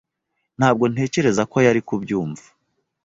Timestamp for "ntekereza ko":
0.93-1.57